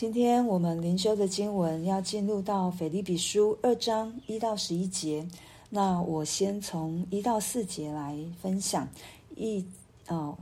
[0.00, 5.28] 今天我们灵修的经文要进入到腓立比书二章一到十一节。
[5.68, 8.88] 那我先从一到四节来分享。
[9.36, 9.62] 一
[10.08, 10.34] 哦，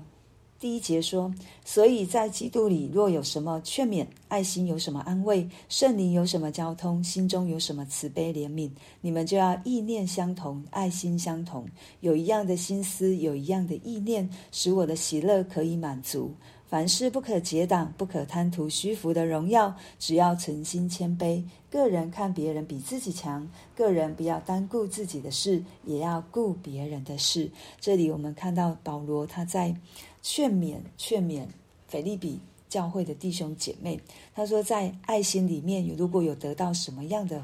[0.61, 1.35] 第一节说：
[1.65, 8.71] 所以在基督里，若有什么劝勉、爱心，有什么安慰，圣灵有什么交通，心中有什么慈悲怜悯，
[9.01, 11.67] 你们就要意念相同，爱心相同，
[11.99, 16.33] 有一样的心思，有一样的意念，使我的喜乐可以满足。
[16.69, 21.43] 凡事不可结党，不可贪图虚浮的荣耀，只要存心谦卑。
[21.71, 27.51] 个人看别人比自己强，个人不要单顾自己的事，也要顾别人的事。
[27.81, 29.75] 这里我们看到保罗他在
[30.23, 31.47] 劝勉、劝勉
[31.89, 33.99] 腓利比教会的弟兄姐妹。
[34.35, 37.43] 他说，在爱心里面，如果有得到什么样的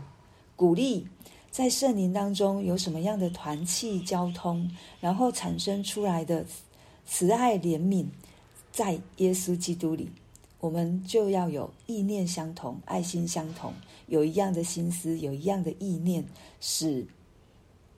[0.54, 1.08] 鼓励，
[1.50, 4.70] 在圣灵当中有什么样的团契交通，
[5.00, 6.44] 然后产生出来的
[7.06, 8.04] 慈爱怜悯。
[8.74, 10.10] 在耶稣基督里，
[10.58, 13.72] 我们就要有意念相同、爱心相同，
[14.08, 16.24] 有一样的心思，有一样的意念，
[16.58, 17.06] 使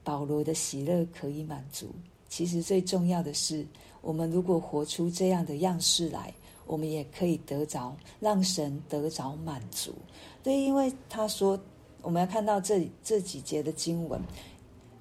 [0.03, 1.87] 保罗的喜乐可以满足。
[2.29, 3.65] 其实最重要的是，
[4.01, 6.31] 我们如果活出这样的样式来，
[6.67, 9.95] 我们也可以得着，让神得着满足。
[10.43, 11.59] 对，因为他说，
[12.03, 14.21] 我们要看到这这几节的经文，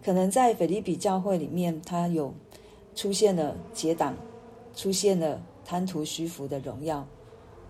[0.03, 2.33] 可能在腓立比教会里面，他有
[2.95, 4.17] 出现了结党，
[4.75, 5.39] 出现了。
[5.67, 7.05] 贪图虚浮的荣耀，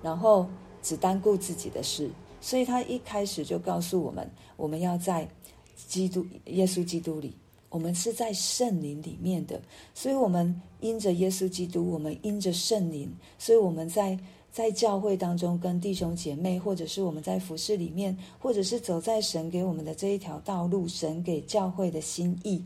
[0.02, 0.46] 然后
[0.82, 5.26] 只单顾自己的事，所以他一开始就告诉我们：我们要在
[5.74, 7.34] 基督耶稣基督里，
[7.70, 9.60] 我们是在圣灵里面的，
[9.94, 14.18] 所以我们因着耶稣基督，我们因着圣灵，所以我们在
[14.52, 22.62] 在教会当中跟弟兄姐妹，或者是我们在服事里面，或者是走在神给我们的这一条道路，神给教会的心意。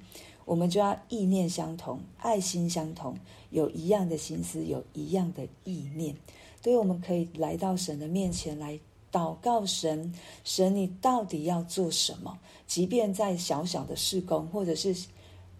[0.51, 3.17] 我们就要意念相同，爱心相同，
[3.51, 6.13] 有一样的心思，有一样的意念。
[6.61, 8.77] 所以我们可以来到神的面前来
[9.13, 10.13] 祷告神，
[10.43, 12.37] 神你到底要做什么？
[12.67, 14.93] 即便在小小的事工，或者是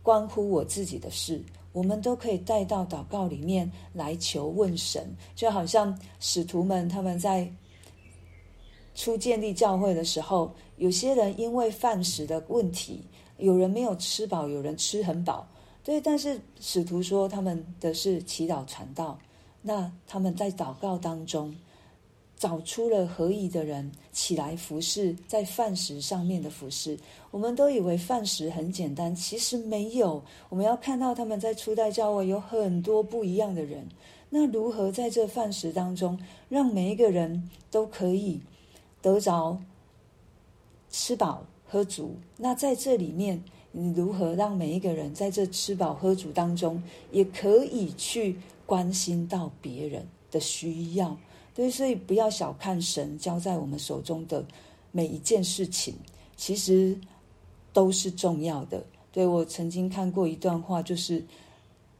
[0.03, 1.41] 关乎我自己的事，
[1.73, 5.09] 我们都可以带到祷告里面来求问神。
[5.37, 7.49] 就好像使徒们他们在
[8.97, 13.05] 初建立教会的时候，有些人因为饭食的问题。
[13.41, 15.47] 有人没有吃饱，有人吃很饱，
[15.83, 16.01] 对。
[16.01, 19.19] 但是使徒说他们的是祈祷传道，
[19.63, 21.55] 那他们在祷告当中
[22.37, 26.99] 找出了合宜的人起来服侍，在饭食上面的服侍。
[27.31, 30.23] 我们都以为饭食很简单，其实没有。
[30.49, 33.87] 我们要看到他们在初代教会有很多不一样的人，
[34.31, 36.19] 那如何在这饭食当中，
[36.49, 38.41] 让每一个人都可以
[39.03, 39.59] 得着
[40.91, 41.45] 吃饱？
[41.71, 46.83] 喝足，那在这里面，你如何让每一个人在这吃饱喝足当中，
[47.13, 48.37] 也可以去
[48.67, 51.17] 关心到别人的需要？
[51.55, 54.45] 对，所以不要小看神交在我们手中的
[54.91, 55.95] 每一件事情，
[56.37, 56.99] 其实
[57.73, 58.85] 都是重要的。
[59.13, 61.25] 对，我曾经看过一段话，就是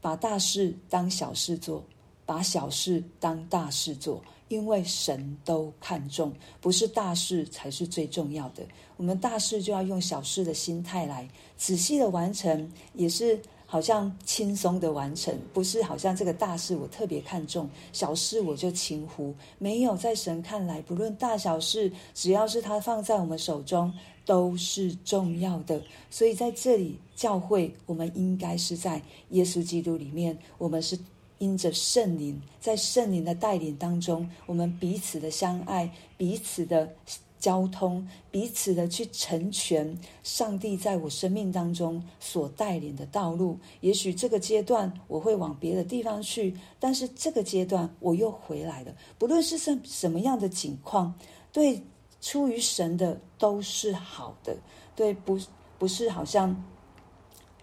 [0.01, 1.81] 把大事当小事做，
[2.25, 4.21] 把小事当大事做。
[4.51, 8.61] 因为神都看重，不是大事才是最重要的。
[8.97, 11.25] 我们大事就要用小事的心态来
[11.55, 19.33] 仔细的完成，也是好像轻松的完成，不是好像这个大事我特别看重，小事我就轻忽。
[19.57, 23.93] 没有，在神看来，不论大小事，只要是他放在我们手中，
[24.25, 25.81] 都是重要的。
[26.09, 30.99] 所以在这里，教会我们应该是在耶稣基督里面，我们是。
[31.41, 36.93] 因着圣灵，在圣灵的带领当中，我们彼此的相爱，彼此的
[37.39, 43.57] 交通，彼此的去成全上帝在我生命当中所带领的道路。
[43.79, 48.95] 也许这个阶段我会往别的地方去，但是这个阶段我又回来了。
[49.17, 51.15] 不论是什什么样的境况，
[51.51, 51.81] 对
[52.21, 54.55] 出于神的都是好的。
[54.95, 55.39] 对，不
[55.79, 56.63] 不是好像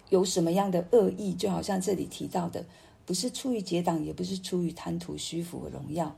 [0.08, 2.64] 有什么样的恶意，就好像这里提到的。
[3.08, 6.14] 不是出于结党，也不是出于贪图虚浮和荣耀，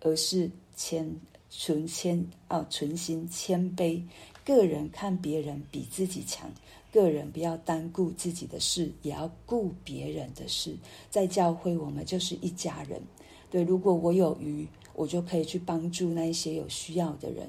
[0.00, 1.08] 而是谦
[1.48, 4.02] 存谦啊，存心谦卑。
[4.44, 6.50] 个人看别人比自己强，
[6.90, 10.76] 个人不要单顾自己的事，也要顾别人的事。
[11.08, 13.00] 在教会，我们就是一家人。
[13.48, 17.48] 对，如果我有余，我就可以去帮助那一些有需要的人。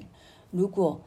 [0.52, 1.00] 如果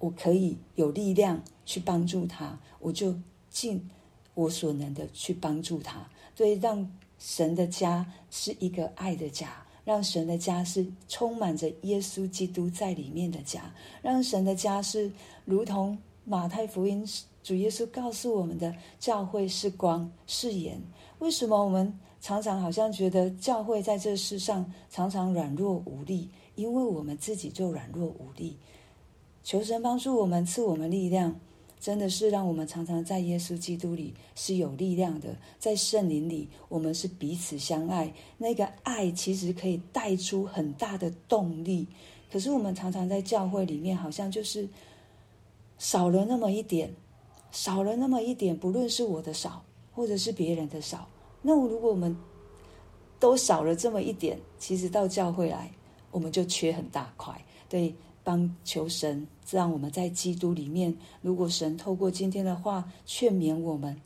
[0.00, 3.16] 我可以有力量去帮助他，我就
[3.48, 3.88] 尽
[4.34, 6.10] 我所能的去帮助他。
[6.38, 6.88] 所以，让
[7.18, 15.10] 神的家是一个爱的家，让神的家是充满着耶稣基督在里面的家，让神的家是
[15.44, 17.04] 如同马太福音
[17.42, 20.80] 主耶稣告诉我们的：教会是光是盐。
[21.18, 26.30] 为什么我们常常好像觉得教会在这世上常常软弱无力？
[26.54, 28.56] 因为我们自己就软弱无力。
[29.42, 31.40] 求神帮助我们，赐我们力量，
[31.80, 38.12] 真的是让我们常常在耶稣基督里是有力量的，在圣灵里，我们是彼此相爱。
[38.36, 41.86] 那个爱其实可以带出很大的动力。
[42.30, 44.68] 可是我们常常在教会里面，好像就是
[45.78, 46.92] 少了那么一点，
[47.52, 48.56] 少了那么一点。
[48.56, 51.08] 不论是我的少，或者是别人的少，
[51.42, 52.16] 那我如果我们
[53.20, 55.70] 都少了这么一点，其实到教会来，
[56.10, 57.40] 我们就缺很大块。
[57.68, 57.94] 对。
[58.28, 60.94] 帮求神，让我们在基督里面。
[61.22, 63.98] 如果神透过今天的话劝勉我们、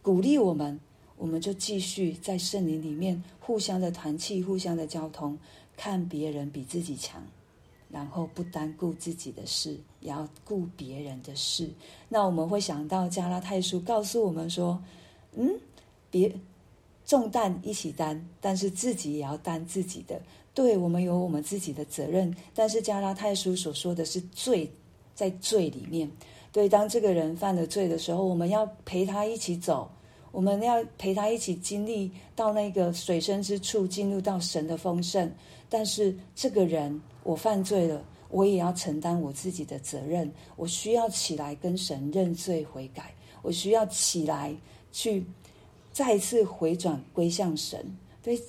[0.00, 0.80] 鼓励我们，
[1.18, 5.36] 我们就继续在圣灵里面互相的团契、互相的交通，
[5.76, 7.22] 看别人比自己强，
[7.90, 11.68] 然后不单顾自己的事，也要顾别人的事。
[12.08, 14.82] 那我们会想到加拉太书告诉我们说
[15.36, 15.60] ：“嗯，
[16.10, 16.34] 别
[17.10, 20.22] 重担一起担，但是自己也要担自己的。”
[20.54, 24.70] 对，我们有我们自己的责任，但是加拉太书所说的是罪，
[25.12, 26.08] 在罪里面。
[26.52, 29.90] 对，当这个人犯了罪的时候，我们要陪他一起走，
[30.30, 35.28] 我们要陪他一起经历到那个水深之处，进入到神的丰盛。
[35.68, 43.12] 但是这个人，我犯罪了，我也要承担我自己的责任，我需要起来跟神认罪悔改，
[43.42, 44.54] 我需要起来
[44.92, 45.24] 去
[45.92, 47.96] 再次回转归向神。
[48.22, 48.40] 对。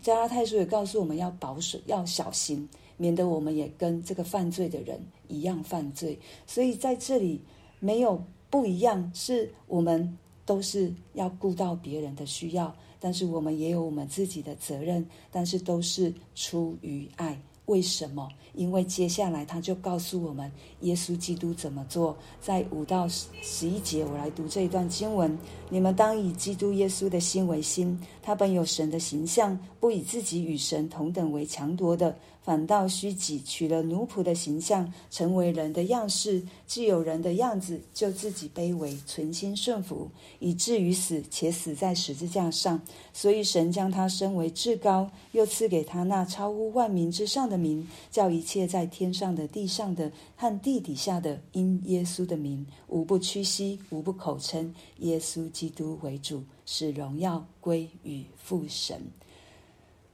[0.00, 6.16] 加拉太书也告诉我们要保守，要小心，免得我们也跟这个犯罪的人一样犯罪。
[6.46, 7.40] 所以在这里
[7.80, 10.16] 没有不一样，是我们
[10.46, 17.36] 都是要顾到别人的需要，但是我们也有我们自己的责任，但是都是出于爱。
[17.70, 18.28] 为什么？
[18.54, 20.50] 因为接下来他就告诉我们，
[20.80, 22.16] 耶稣基督怎么做。
[22.40, 25.38] 在五到十一节，我来读这一段经文：
[25.68, 32.12] 你们当以基督耶稣的心为心，他本有神的形象，不以自己与神同等为强夺的。
[32.50, 36.42] 反倒虚己，取了奴仆的形象，成为人的样式。
[36.66, 40.10] 既有人的样子，就自己卑微，存心顺服，
[40.40, 42.82] 以至于死，且死在十字架上。
[43.12, 59.00] 所以神将他升为至高，又赐给他那超乎万民之上的名，叫一切在天上的、地上的和地底下的，因耶稣的名，无不屈膝，无不口称耶稣基督为主，使荣耀归于父神。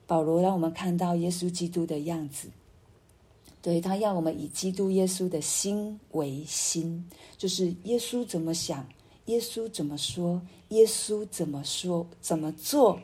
[0.06, 2.49] 保罗让我们看到耶稣基督的样子，
[3.61, 7.05] 对，他要我们以基督耶稣的心为心，
[7.37, 8.87] 就是耶稣怎么想，
[9.25, 13.00] 耶稣怎么说，耶稣怎么说怎么做，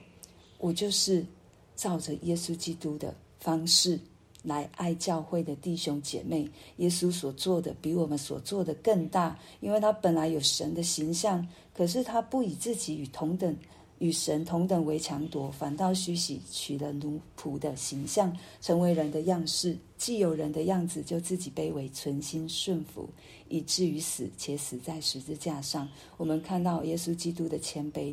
[0.59, 1.27] 我就是
[1.75, 3.99] 照着耶稣基督的方式
[4.45, 6.49] 来爱教会的弟兄姐妹。
[6.77, 11.45] 耶稣所做的比我们所做的更大，因为他本来有神的形象，
[11.75, 13.57] 可是他不以自己与同等。
[14.03, 19.79] 与神同等为强夺，反倒虚己，取了奴仆的形象，成为人的样式。
[19.97, 23.09] 既有人的样子，就自己卑微，存心顺服，
[23.49, 25.89] 以至于死，且死在十字架上。
[26.17, 28.13] 我们看到耶稣基督的谦卑，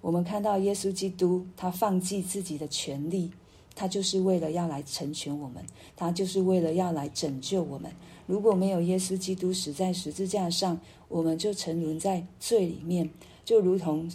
[0.00, 3.30] 我们看到耶稣基督，他放弃自己的权利，
[3.76, 7.88] 他就是为了要来成全我们，他就是为了要来拯救我们。
[8.26, 13.08] 如果没有耶稣基督死在十字架上，我们就沉沦在罪里面，
[13.44, 14.10] 就如同。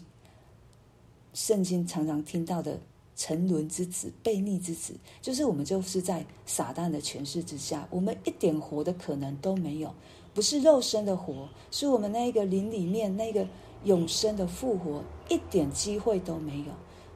[1.35, 2.79] 圣经常常听到的
[3.15, 9.93] 沉沦之子、悖逆之子，就是我们就是在撒旦的权势之下，我们一点活的可能都没有，
[10.33, 13.47] 不是肉身的活，是我们那个灵里面那个
[13.83, 16.65] 永生的复活，一点机会都没有。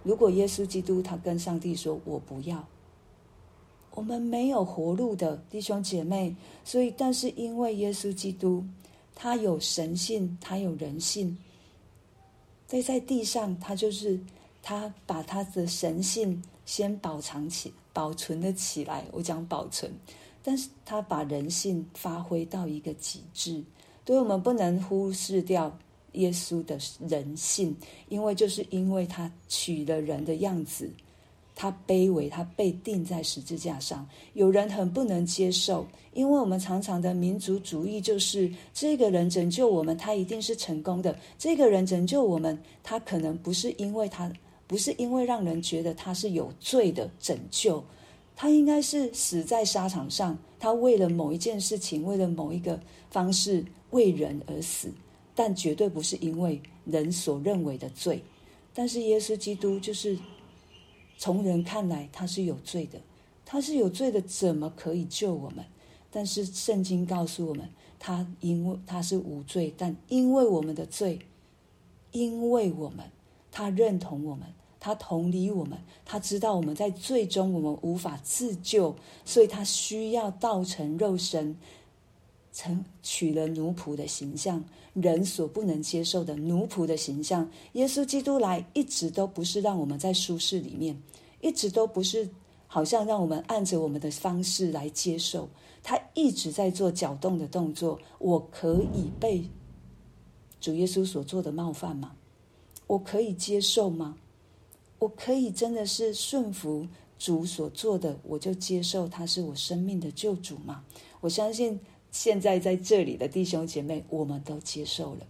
[0.04, 2.66] 如果耶稣基督他跟上帝说：“我不要”，
[3.96, 6.36] 我们没有活路的弟兄姐妹。
[6.64, 8.64] 所以，但是因为耶稣基督
[9.16, 11.38] 他有神性，他有人性。
[12.70, 14.20] 所以在地上，他就是
[14.62, 19.04] 他把他的神性先保藏起、保存了起来。
[19.12, 19.92] 我讲保存，
[20.44, 23.64] 但是他把人性发挥到一个极致。
[24.06, 25.76] 所以我们不能忽视掉
[26.14, 27.76] 耶稣的人性，
[28.08, 30.92] 因为就是因为他取了人的样子。
[31.62, 34.08] 他卑微，他被钉在十字架上。
[34.32, 41.14] 有人很不能接受，因为我们常常的民族主义就是这个人拯救我们，他一定是成功的。
[41.38, 44.32] 这个人拯救我们，他可能不是因为他，
[44.68, 47.84] 不是因为让人觉得他是有罪的拯救，
[48.38, 52.80] 他应该是死在沙场上，他为了某一件事情，为了某一个
[53.12, 54.90] 方式为人而死，
[55.36, 58.24] 但绝对不是因为人所认为的罪。
[58.74, 60.18] 但是耶稣基督就是。
[61.20, 62.98] 从人看来，他是有罪的，
[63.46, 65.66] 他是有罪的，怎么可以救我们？
[66.10, 71.20] 但是圣经告诉我们，他因为他是无罪，但因为我们的罪，
[72.14, 73.12] 因为我们，
[73.52, 74.48] 他认同我们，
[74.80, 78.96] 他同理我们，他知道我们在最终我们无法自救，
[79.26, 81.58] 所以他需要道成肉身，
[82.52, 84.64] 曾取了奴仆的形象，
[84.94, 87.50] 人所不能接受的奴仆的形象。
[87.74, 91.00] 耶稣基督来，一直都不是让我们在舒适里面，
[91.42, 92.30] 一直都不是
[92.68, 95.48] 好像让我们按着我们的方式来接受，
[95.84, 98.00] 他一直在做搅动的动作。
[98.18, 99.44] 我可以被
[100.60, 102.16] 主耶稣所做的冒犯吗？
[102.88, 104.18] 我可以接受吗？
[104.98, 106.86] 我可以真的是顺服
[107.18, 110.84] 主所做的，我就接受他是我生命的救主吗？
[111.22, 111.80] 我相信
[112.12, 115.28] 现在在这里的弟兄姐妹，我们都接受了，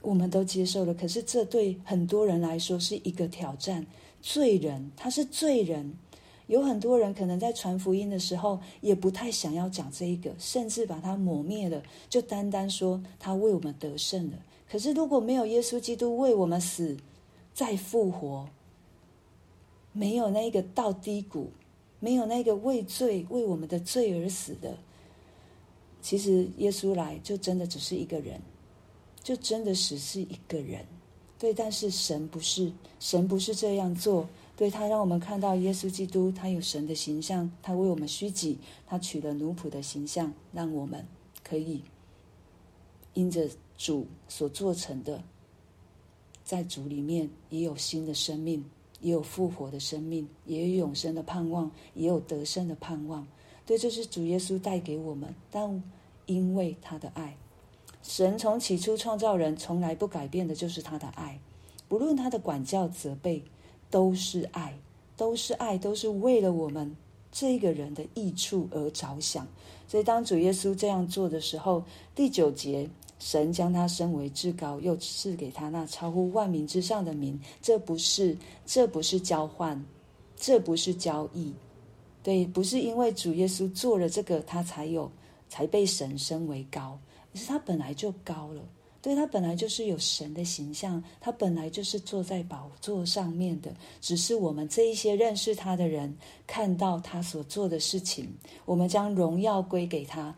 [0.00, 0.92] 我们都接受了。
[0.92, 3.86] 可是这对很多人来说是一个挑战。
[4.20, 5.94] 罪人，他是罪人，
[6.46, 14.38] 有很多人可能在传福音的时候，也不太想要讲这一个，甚至把它抹灭了，就单单说他为我们得胜了。
[14.70, 16.96] 可是如果没有耶稣基督为我们死，
[17.52, 18.48] 再复活。
[19.92, 21.50] 没有那个到低谷，
[21.98, 24.78] 没有那个为罪为我们的罪而死的，
[26.02, 28.38] 其实耶稣来就真的只是一个人，
[29.22, 30.84] 就真的只是一个人，
[31.38, 31.54] 对。
[31.54, 41.06] 但是神不是，神不是这样做，对，他让我们看到耶稣基督，他有神的形象，他为我们虚己，他取了奴仆的形象，让我们
[41.42, 41.80] 可以
[43.14, 45.22] 因着主所做成的，
[46.44, 48.62] 在主里面也有新的生命。
[49.00, 53.26] 也有复活的生命，也有永生的盼望，也有得胜的盼望。
[53.78, 55.34] 这就是主耶稣带给我们。
[55.50, 55.82] 但
[56.26, 57.36] 因为他的爱，
[58.02, 61.38] 神从起初创造人，从来不改变的就是他的爱。
[61.88, 63.42] 不论他的管教、责备，
[63.90, 64.74] 都是爱，
[65.16, 66.96] 都是爱，都是为了我们
[67.30, 69.46] 这个人的益处而着想。
[69.88, 71.82] 所以，当主耶稣这样做的时候，
[72.14, 72.88] 第九节。
[73.24, 77.40] 神将他升为至高，又赐给他那超乎万民之上的名。
[77.60, 78.36] 这不是，
[78.66, 79.80] 这不是交换，
[80.36, 81.52] 这不是交易，
[82.22, 85.10] 对，不是因为主耶稣做了这个，他才有，
[85.48, 86.98] 才被神升为高，
[87.34, 88.62] 而是他本来就高了。
[89.00, 93.74] 对，他本来就是有神的形象，他本来就是坐在宝座上面的。
[94.00, 98.32] 只是我们这一些认识他的人，看到他所做的事情，
[98.64, 100.32] 我们将荣耀归给他，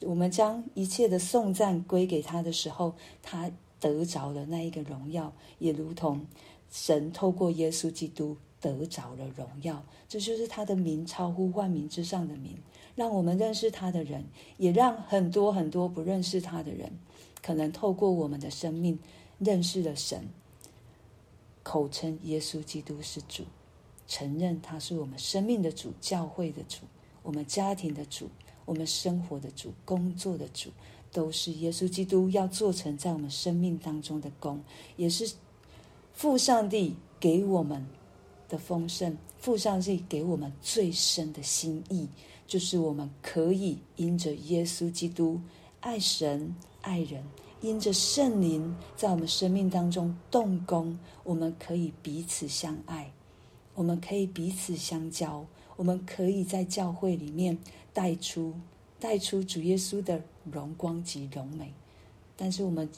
[0.00, 2.92] 我们将一切的颂赞归给他的时候，
[3.22, 6.20] 他得着了那一个荣耀，也如同
[6.72, 9.84] 神透过耶稣基督得着了荣耀。
[10.08, 12.56] 这就是他的名超乎万名之上的名，
[12.94, 14.24] 让我们认识他的人，
[14.56, 16.90] 也让很多很多不认识他的人。
[17.42, 18.98] 可能透过我们的生命
[19.38, 20.28] 认识了神，
[21.62, 23.44] 口称耶稣基督是主，
[24.06, 26.80] 承认他是我们生命的主、教会的主、
[27.22, 28.28] 我们家庭的主、
[28.64, 30.70] 我们生活的主、工作的主，
[31.12, 34.60] 都是耶稣基督要做成在我们生命当中的工，
[34.96, 35.32] 也是
[36.12, 37.86] 父上帝给我们
[38.48, 42.08] 的丰盛，父上帝给我们最深的心意，
[42.46, 45.40] 就是我们可以因着耶稣基督
[45.80, 46.54] 爱神。
[46.80, 47.22] 爱人，
[47.60, 53.10] 因着圣灵在我们生命当中动工，我们可以彼此相爱，
[53.74, 55.44] 我们可以彼此相交，
[55.76, 57.58] 我们可以在教会里面
[57.92, 58.54] 带出
[58.98, 61.74] 带出主耶稣的荣光及荣美。
[62.36, 62.88] 但是我们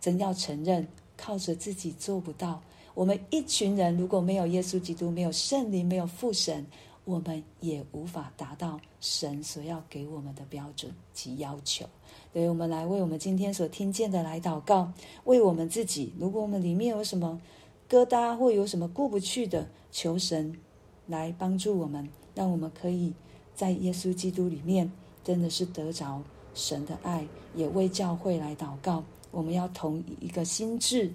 [0.00, 2.60] 真要承认，靠着自己做不到。
[2.96, 6.64] 我们一群人如果没有耶稣基督，没有圣灵，没有父神，
[7.04, 11.84] 我们也无法达到神所要给我们的标准及要求。
[12.32, 14.90] 所以我们来为我们今天所听见的来祷告，
[15.24, 16.14] 为我们自己。
[16.18, 17.38] 如果我们里面有什么
[17.86, 20.58] 疙瘩，或有什么过不去的，求神
[21.06, 23.12] 来帮助我们，让我们可以
[23.54, 24.90] 在耶稣基督里面，
[25.22, 26.22] 真的是得着
[26.54, 29.04] 神的爱，也为教会来祷告。
[29.30, 31.12] 我们要同一个心志，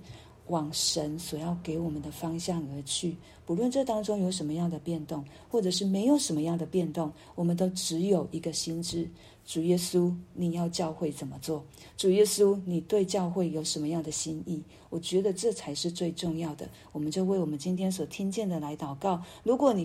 [0.48, 3.16] 往神所要给我们的方向而去。
[3.46, 9.10] 不论这当中有什么样的变动，或者是没有什么样的变动，我们都只有一个心志。
[9.44, 11.66] 主耶稣，你要教会怎么做？
[11.98, 14.62] 主耶稣，你对教会有什么样的心意？
[14.90, 16.70] 我觉得这才是最重要的。
[16.92, 19.22] 我们就为我们今天所听见的来祷告。
[19.44, 19.80] 如果你